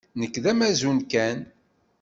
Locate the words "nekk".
0.19-0.35